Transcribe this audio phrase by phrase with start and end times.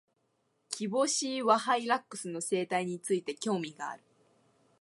[0.71, 4.03] キボシイワハイラックスの生態について、興味がある。